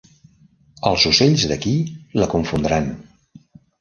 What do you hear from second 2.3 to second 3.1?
confondran.